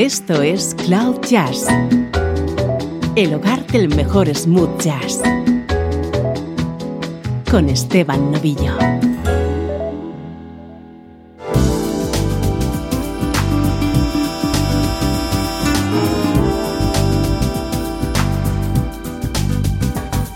[0.00, 1.66] Esto es Cloud Jazz,
[3.16, 5.20] el hogar del mejor smooth jazz,
[7.50, 8.72] con Esteban Novillo.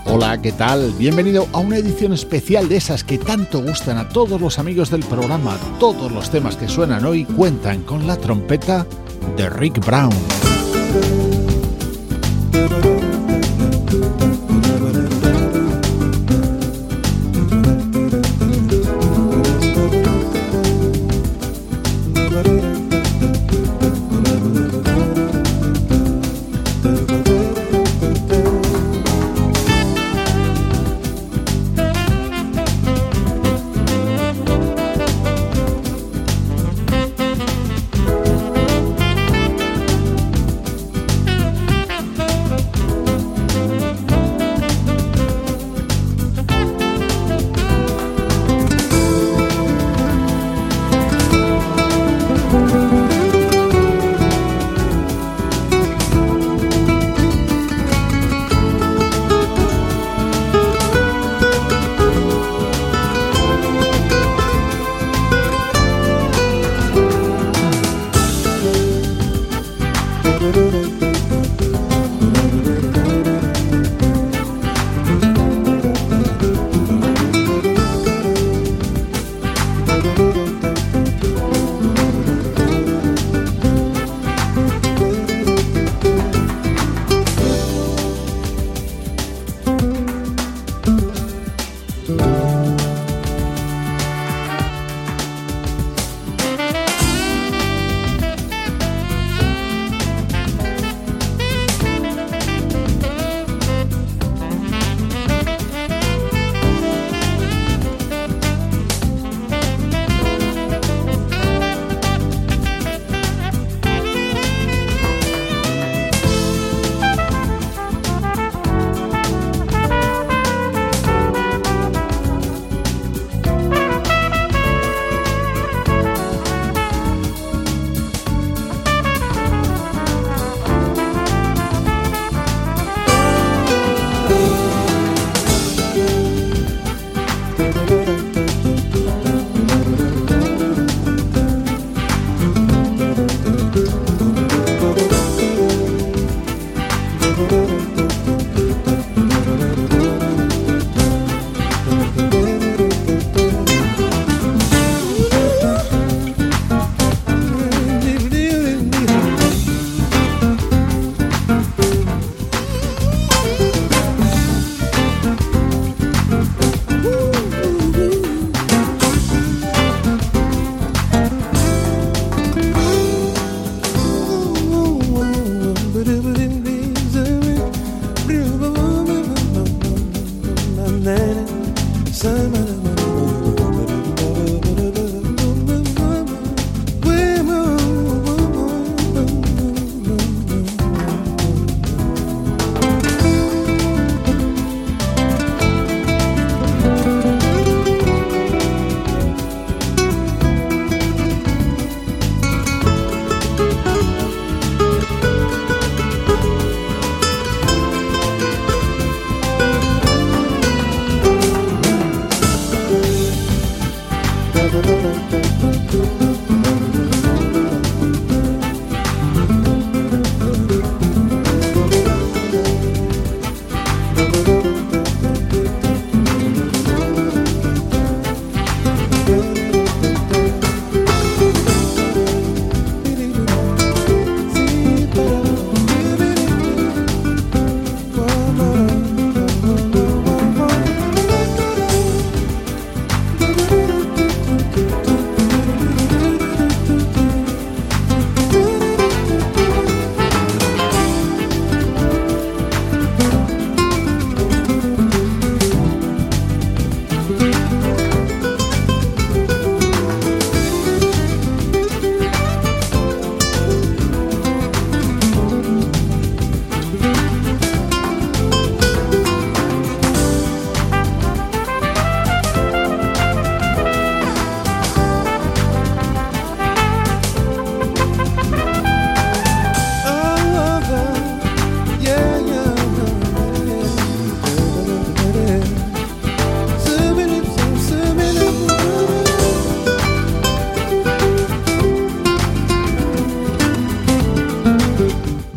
[0.05, 0.91] Hola, ¿qué tal?
[0.99, 5.03] Bienvenido a una edición especial de esas que tanto gustan a todos los amigos del
[5.05, 5.57] programa.
[5.79, 8.85] Todos los temas que suenan hoy cuentan con la trompeta
[9.37, 10.13] de Rick Brown.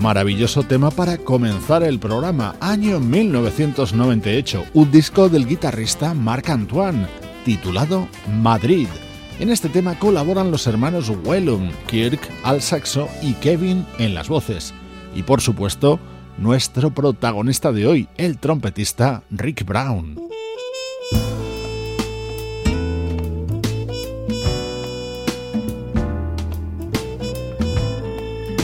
[0.09, 7.05] maravilloso tema para comenzar el programa, año 1998, un disco del guitarrista Marc Antoine,
[7.45, 8.09] titulado
[8.41, 8.89] Madrid.
[9.39, 14.73] En este tema colaboran los hermanos Wellum, Kirk al saxo y Kevin en las voces.
[15.15, 16.01] Y por supuesto,
[16.39, 20.28] nuestro protagonista de hoy, el trompetista Rick Brown.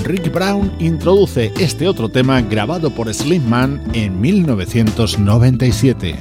[0.05, 6.15] Rick Brown introduce este otro tema grabado por Slimman en 1997.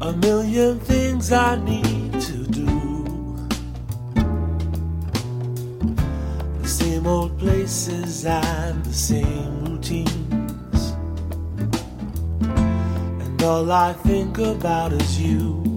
[0.00, 3.04] A million things I need to do.
[6.62, 10.94] The same old places and the same routines.
[13.20, 15.73] And all I think about is you.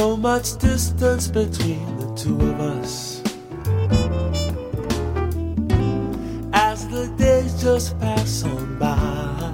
[0.00, 3.20] so much distance between the two of us.
[6.54, 9.52] As the days just pass on by,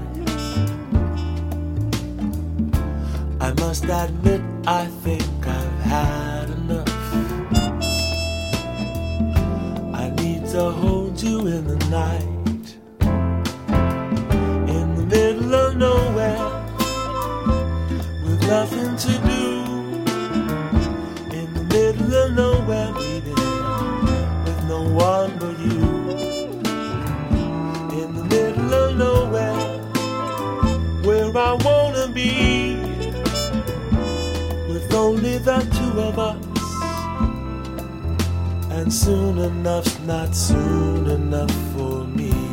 [3.44, 7.00] I must admit, I think I've had enough.
[10.02, 12.76] I need to hold you in the night,
[14.76, 16.48] in the middle of nowhere,
[18.24, 19.17] with nothing to
[35.98, 36.44] of us.
[38.72, 42.47] And soon enough's not soon enough for me.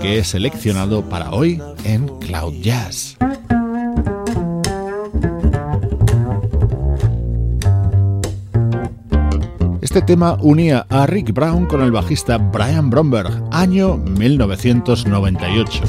[0.00, 3.16] que he seleccionado para hoy en Cloud Jazz.
[9.80, 15.82] Este tema unía a Rick Brown con el bajista Brian Bromberg, año 1998.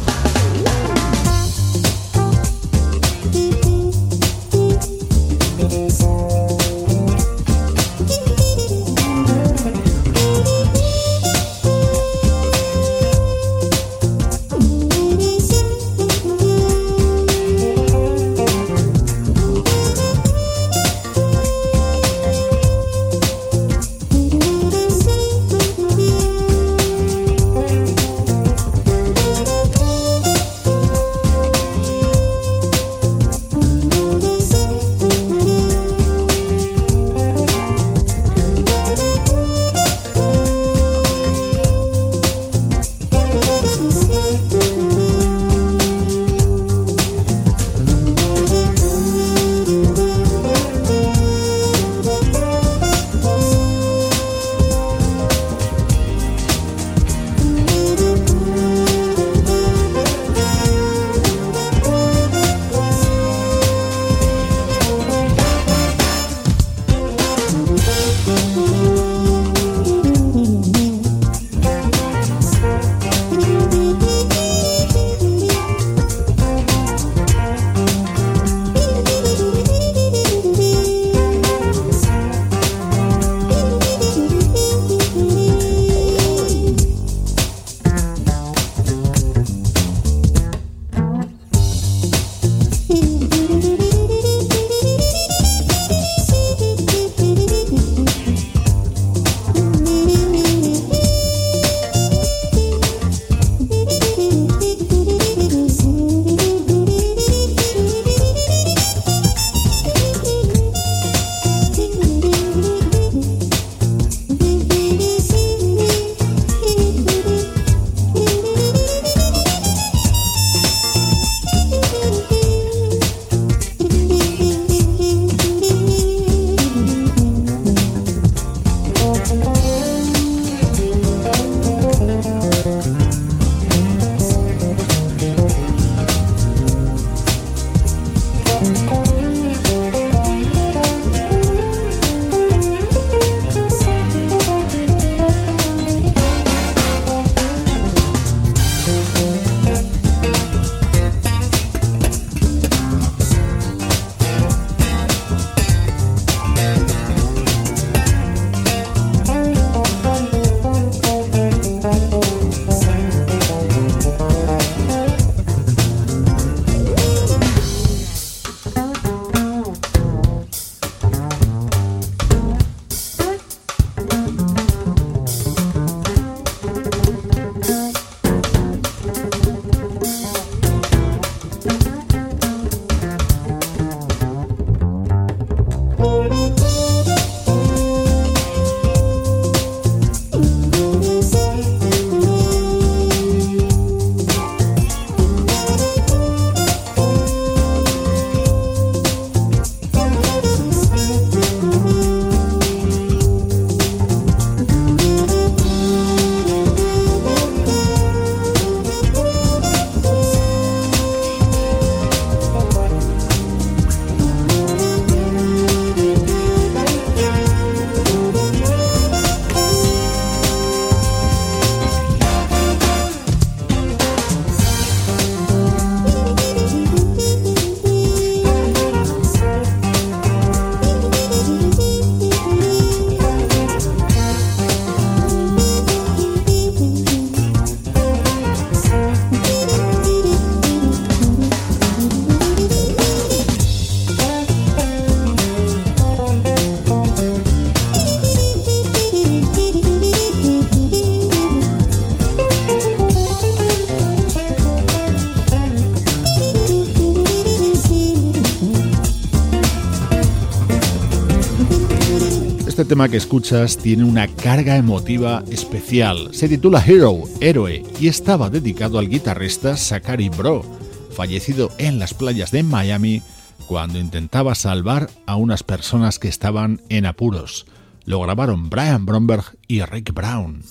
[262.88, 266.30] tema que escuchas tiene una carga emotiva especial.
[266.34, 270.64] Se titula Hero, Héroe, y estaba dedicado al guitarrista Sakari Bro,
[271.12, 273.22] fallecido en las playas de Miami
[273.68, 277.66] cuando intentaba salvar a unas personas que estaban en apuros.
[278.06, 280.64] Lo grabaron Brian Bromberg y Rick Brown.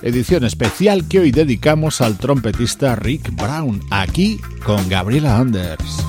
[0.00, 6.02] Edición especial que hoy dedicamos al trompetista Rick Brown, aquí con Gabriela Anders.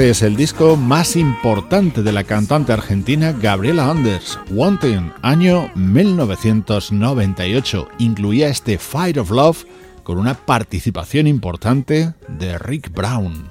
[0.00, 7.86] Este es el disco más importante de la cantante argentina Gabriela Anders, Wanting, año 1998.
[7.98, 9.64] Incluía este Fight of Love
[10.02, 13.49] con una participación importante de Rick Brown.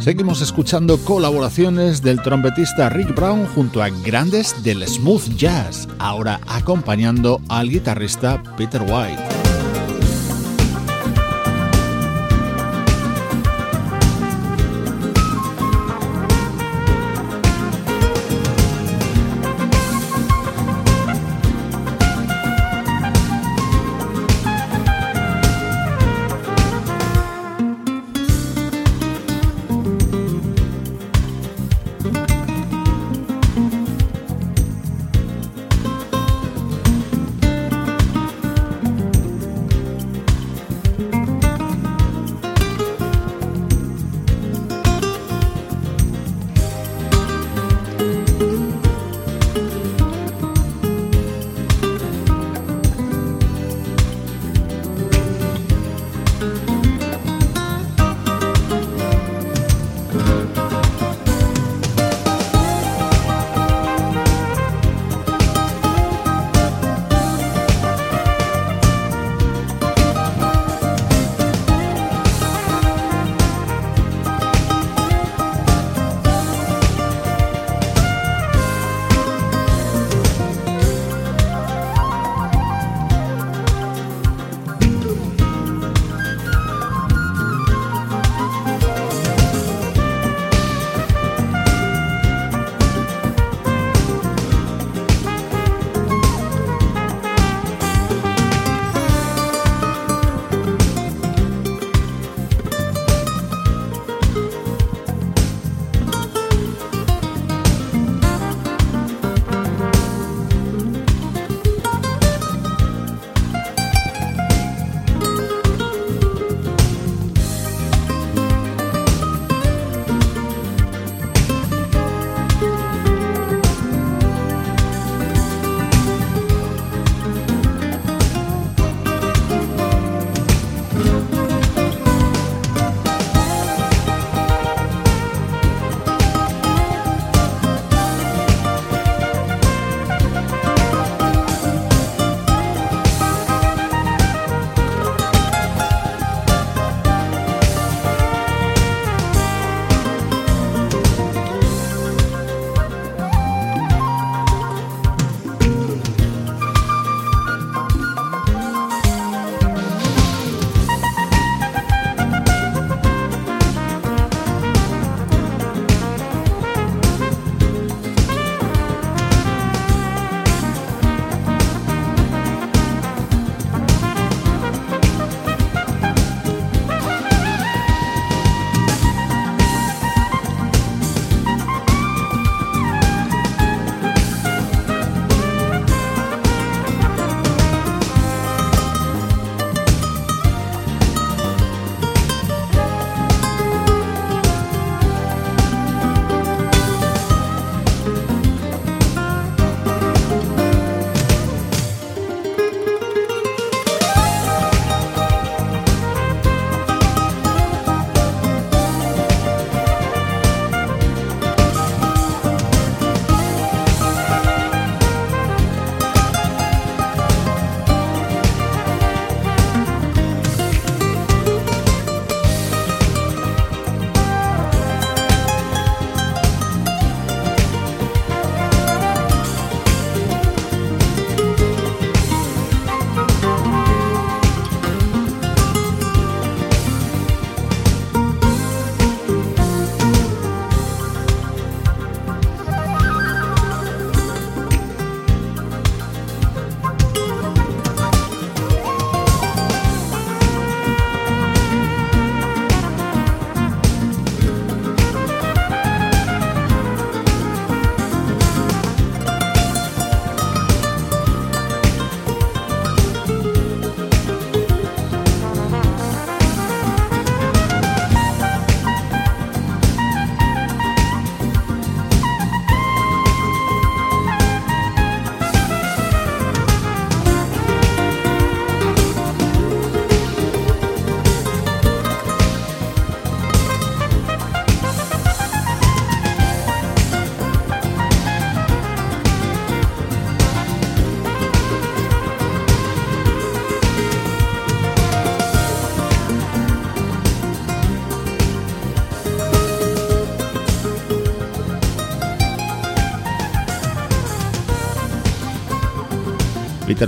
[0.00, 7.38] Seguimos escuchando colaboraciones del trompetista Rick Brown junto a grandes del smooth jazz, ahora acompañando
[7.50, 9.39] al guitarrista Peter White.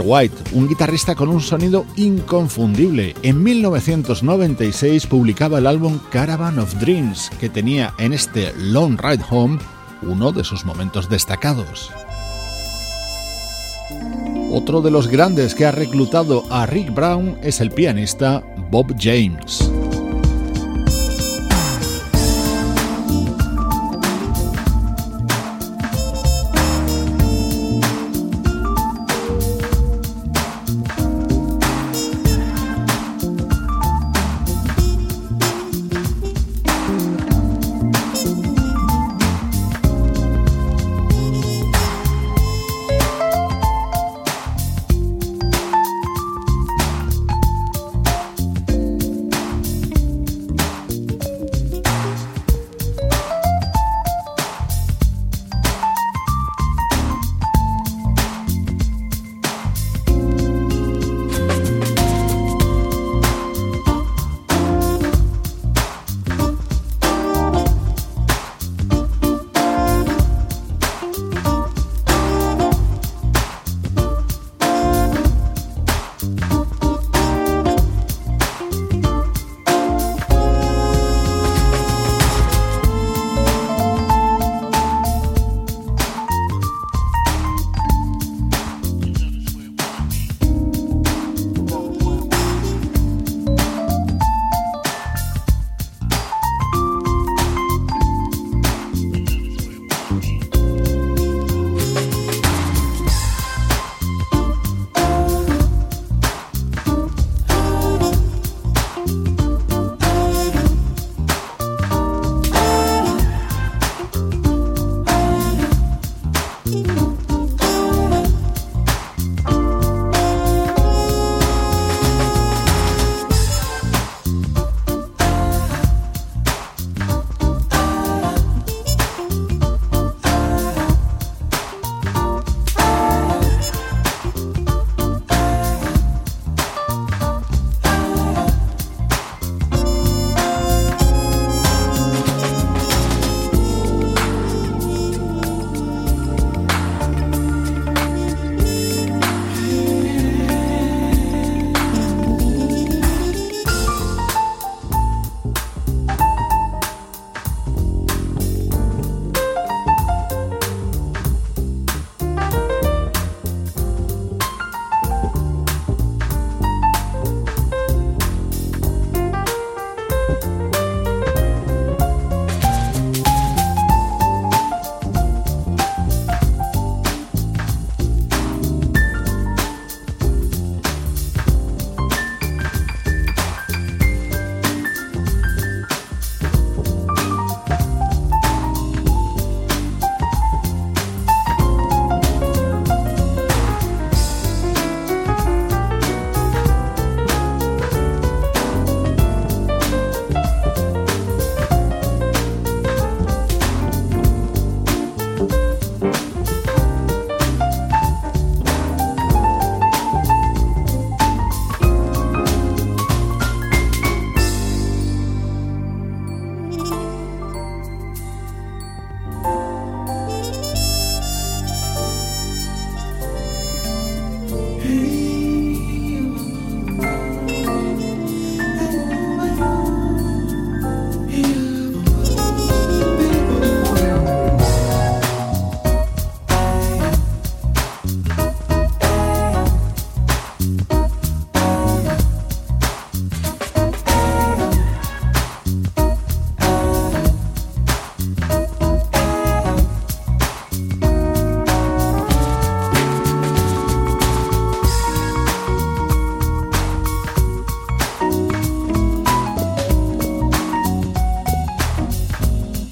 [0.04, 3.14] White, un guitarrista con un sonido inconfundible.
[3.22, 9.58] En 1996 publicaba el álbum Caravan of Dreams, que tenía en este Long Ride Home
[10.02, 11.90] uno de sus momentos destacados.
[14.52, 19.71] Otro de los grandes que ha reclutado a Rick Brown es el pianista Bob James.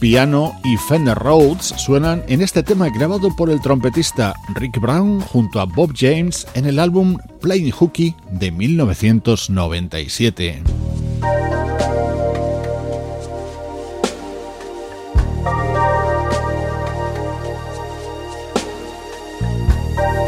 [0.01, 5.61] piano y Fender Rhodes suenan en este tema grabado por el trompetista Rick Brown junto
[5.61, 10.63] a Bob James en el álbum Playing Hooky de 1997.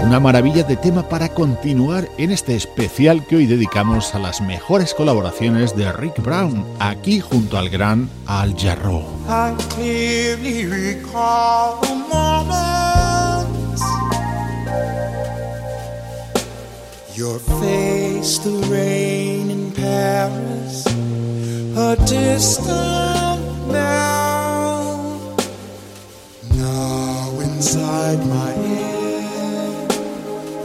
[0.03, 4.95] Una maravilla de tema para continuar en este especial que hoy dedicamos a las mejores
[4.95, 9.03] colaboraciones de Rick Brown, aquí junto al gran Al Jarro.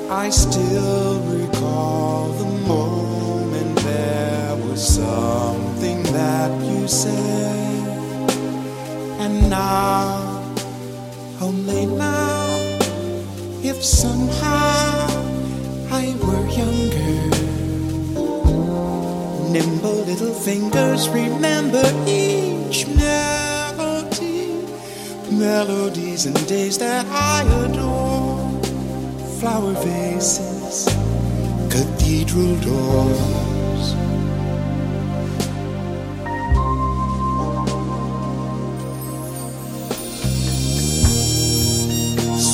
[0.10, 7.90] I still recall the moment there was something that you said,
[9.20, 10.50] and now,
[11.42, 12.48] only now,
[13.62, 15.08] if somehow
[15.92, 17.38] I were younger,
[19.52, 24.66] nimble little fingers remember each melody,
[25.32, 28.07] melodies and days that I adore
[29.40, 30.86] flower vases,
[31.72, 33.84] cathedral doors.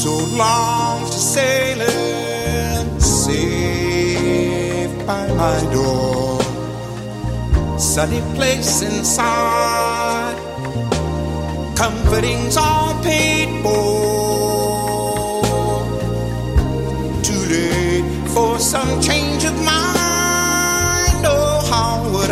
[0.02, 0.12] So
[0.44, 6.38] long to sailing, safe by my door.
[7.80, 10.36] Sunny place inside,
[11.78, 13.33] comforting's all pain.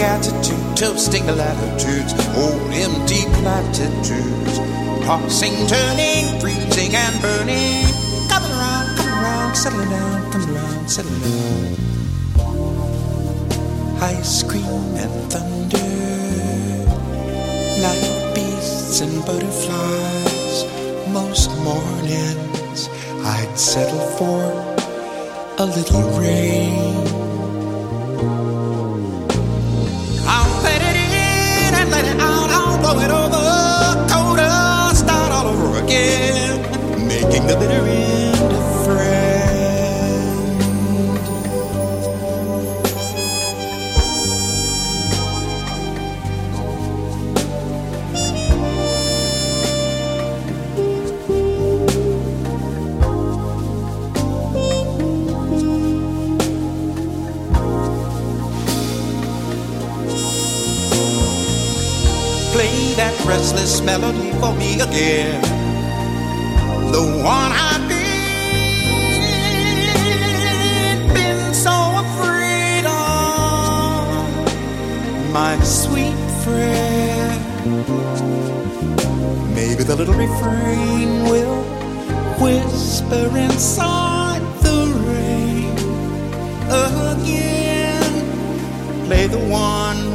[0.02, 4.58] attitude, toasting latitudes, old empty platitudes,
[5.04, 7.84] tossing, turning, freezing, and burning.
[8.28, 11.74] Coming around, coming around, settling down, coming around, settling down.
[14.02, 14.64] Ice cream
[14.96, 15.80] and thunder,
[17.82, 20.64] night beasts and butterflies.
[21.08, 22.88] Most mornings
[23.24, 24.52] I'd settle for
[25.58, 27.06] a little rain.
[37.48, 38.38] the bitter end
[62.52, 65.57] Play that restless melody for me again
[66.92, 68.04] the one I did.
[71.14, 71.74] Been so
[72.08, 74.00] afraid of
[75.32, 77.40] my sweet friend.
[79.54, 81.62] Maybe the little refrain will
[82.42, 84.78] whisper inside the
[85.10, 85.78] rain
[87.12, 88.14] again.
[89.06, 90.07] Play the one.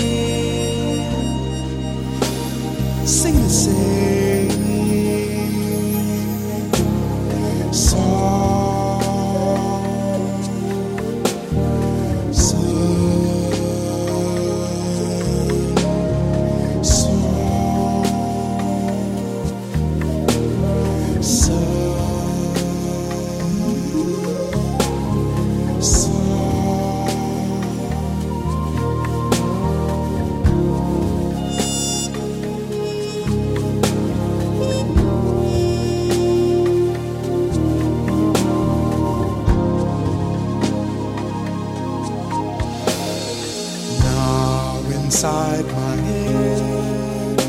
[45.20, 47.40] inside my head.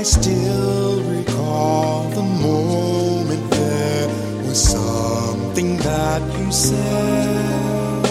[0.00, 4.08] I still recall the moment there
[4.46, 8.06] was something that you said.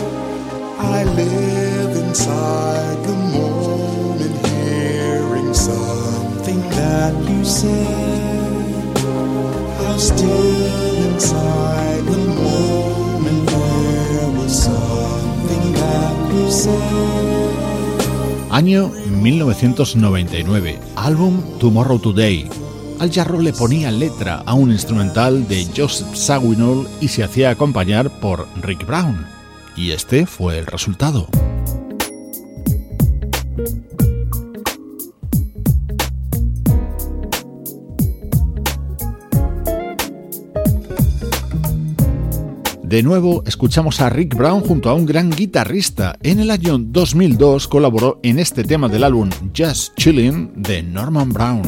[0.77, 8.71] I live inside the moment, hearing something that you said.
[9.87, 17.38] I'm still inside the moment, there was something that you said.
[18.51, 18.87] Año
[19.21, 22.49] 1999, álbum Tomorrow Today.
[22.99, 28.09] Al Jarro le ponía letra a un instrumental de Joseph Sawinol y se hacía acompañar
[28.19, 29.27] por Rick Brown.
[29.77, 31.27] Y este fue el resultado.
[42.89, 46.15] De nuevo, escuchamos a Rick Brown junto a un gran guitarrista.
[46.23, 51.61] En el año 2002 colaboró en este tema del álbum Just Chillin' de Norman Brown.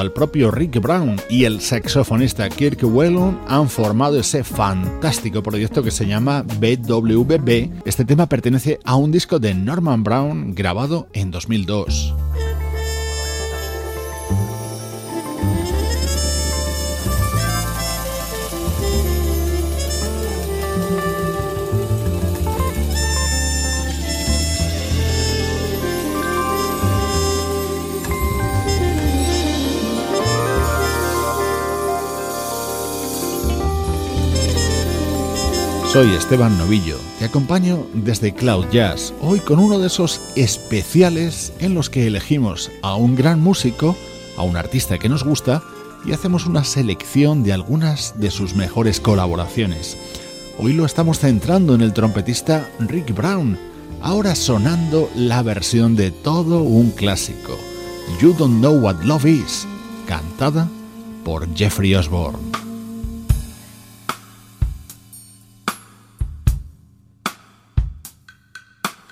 [0.00, 5.90] al propio Rick Brown y el saxofonista Kirk Whelan han formado ese fantástico proyecto que
[5.90, 7.72] se llama BWB.
[7.84, 12.14] Este tema pertenece a un disco de Norman Brown grabado en 2002.
[35.92, 41.72] Soy Esteban Novillo, te acompaño desde Cloud Jazz, hoy con uno de esos especiales en
[41.72, 43.96] los que elegimos a un gran músico,
[44.36, 45.62] a un artista que nos gusta
[46.04, 49.96] y hacemos una selección de algunas de sus mejores colaboraciones.
[50.58, 53.58] Hoy lo estamos centrando en el trompetista Rick Brown,
[54.02, 57.56] ahora sonando la versión de todo un clásico,
[58.20, 59.66] You Don't Know What Love Is,
[60.06, 60.68] cantada
[61.24, 62.67] por Jeffrey Osborne.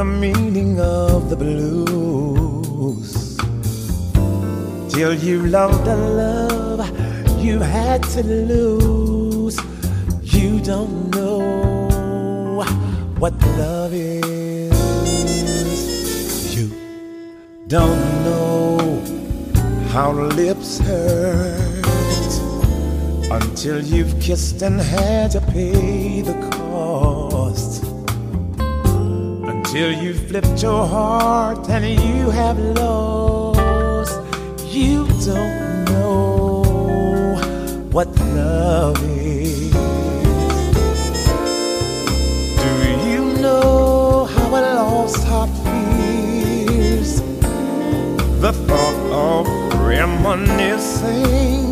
[0.00, 3.12] the meaning of the blues.
[4.90, 6.80] Till you loved the love
[7.44, 9.58] you had to lose.
[10.22, 12.62] You don't know
[13.18, 14.72] what love is.
[16.56, 16.70] You
[17.68, 19.02] don't know
[19.92, 22.34] how lips hurt
[23.38, 26.59] until you've kissed and had to pay the cost
[29.70, 34.20] till you flipped your heart and you have lost.
[34.66, 37.36] You don't know
[37.92, 39.70] what love is.
[42.62, 42.72] Do
[43.08, 47.20] you know how a lost heart feels?
[48.40, 49.46] The thought of
[49.86, 51.68] reminiscing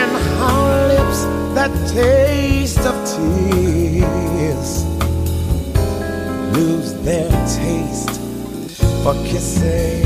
[0.00, 0.58] and how
[0.94, 1.20] lips
[1.54, 4.72] that taste of tears
[6.52, 8.20] lose their taste
[9.02, 10.04] for kissing.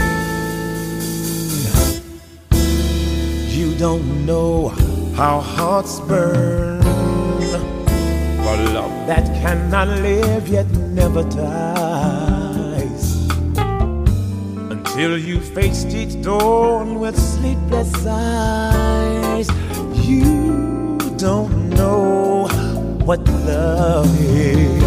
[3.58, 4.68] You don't know
[5.16, 6.82] how hearts burn
[8.44, 10.68] for love that cannot live yet
[11.00, 13.04] never dies.
[14.74, 19.48] Until you faced each dawn with sleepless eyes,
[20.08, 22.46] you don't know
[23.08, 24.85] what love is.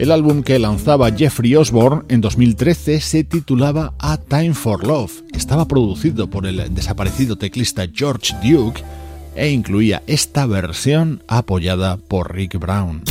[0.05, 5.11] El álbum que lanzaba Jeffrey Osborne en 2013 se titulaba A Time for Love.
[5.33, 8.83] Estaba producido por el desaparecido teclista George Duke
[9.35, 13.01] e incluía esta versión apoyada por Rick Brown.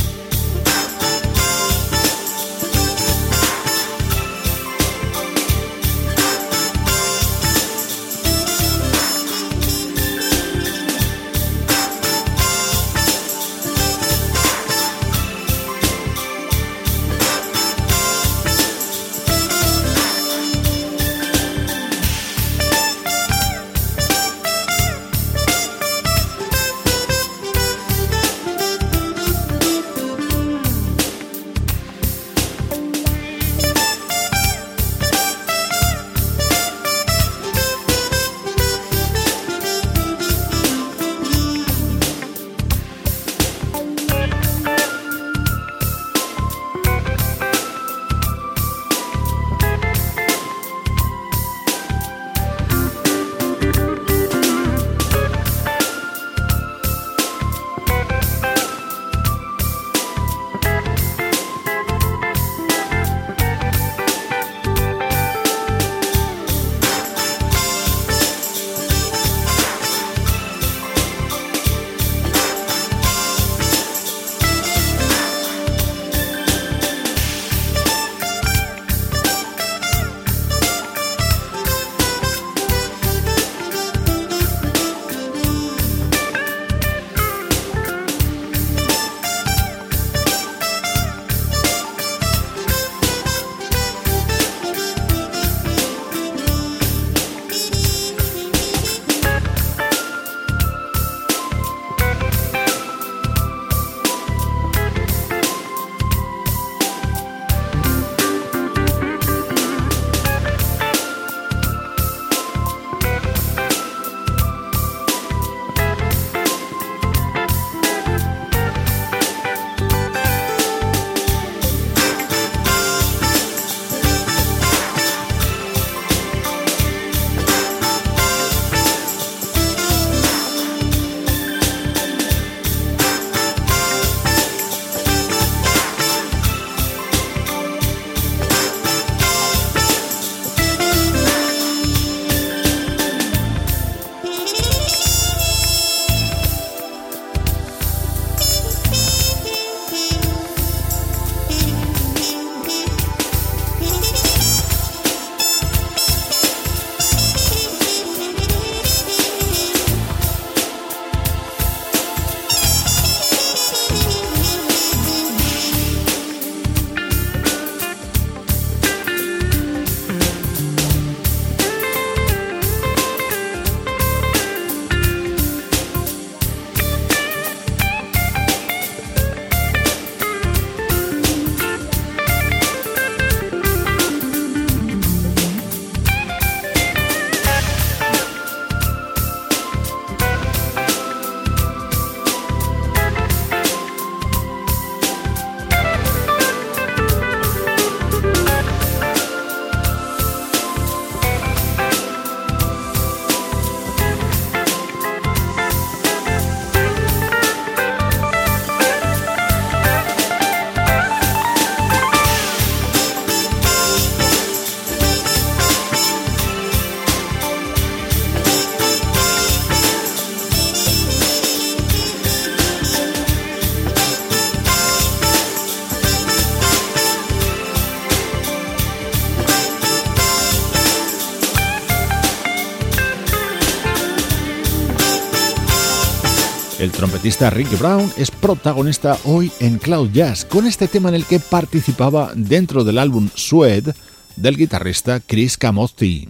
[237.25, 241.39] guitarrista Rick Brown es protagonista hoy en Cloud Jazz con este tema en el que
[241.39, 243.95] participaba dentro del álbum Sweat
[244.35, 246.27] del guitarrista Chris Camozzi.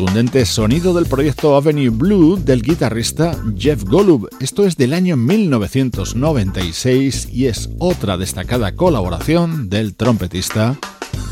[0.00, 4.30] contundente sonido del proyecto Avenue Blue del guitarrista Jeff Golub.
[4.40, 10.78] Esto es del año 1996 y es otra destacada colaboración del trompetista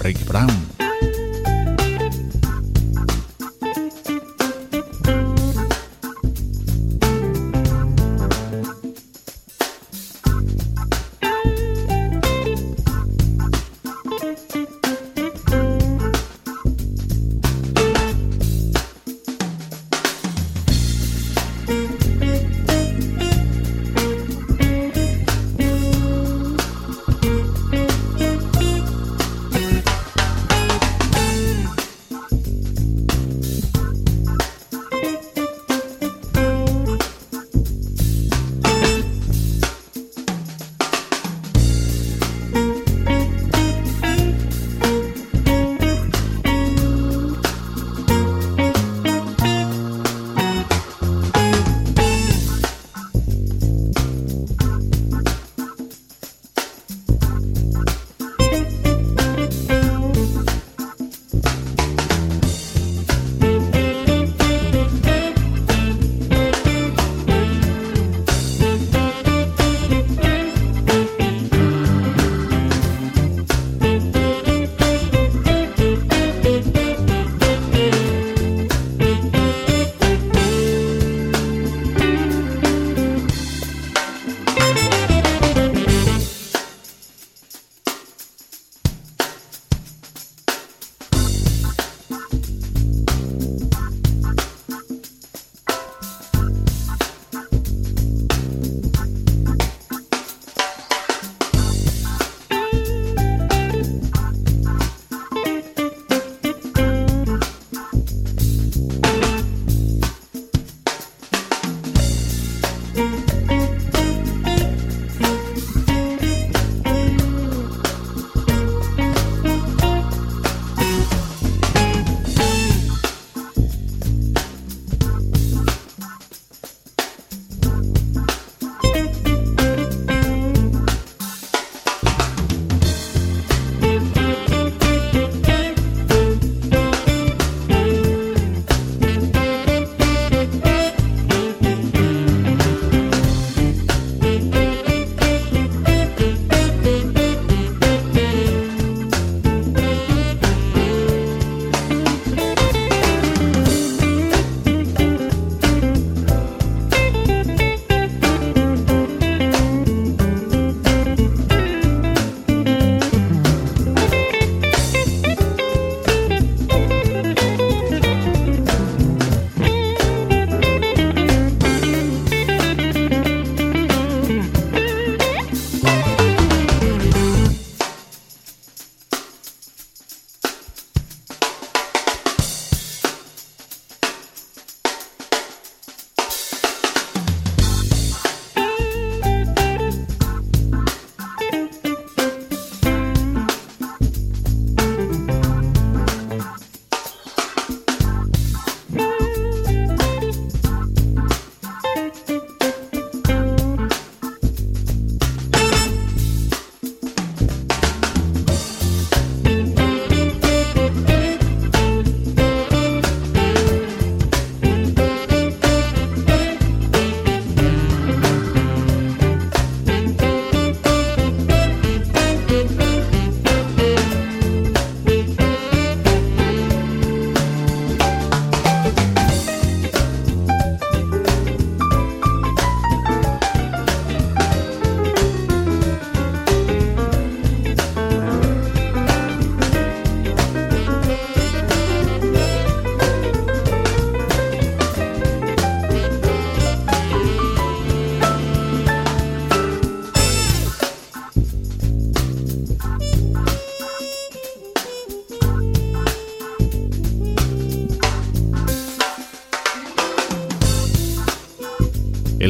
[0.03, 0.78] Rick Brown.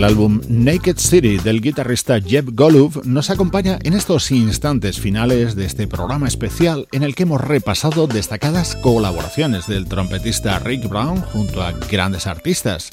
[0.09, 5.66] El álbum Naked City del guitarrista Jeff Golub nos acompaña en estos instantes finales de
[5.66, 11.62] este programa especial en el que hemos repasado destacadas colaboraciones del trompetista Rick Brown junto
[11.62, 12.88] a grandes artistas.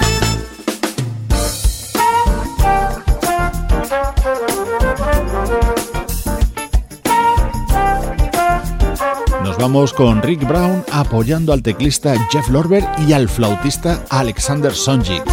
[9.41, 15.23] Nos vamos con Rick Brown apoyando al teclista Jeff Lorber y al flautista Alexander Sonjic.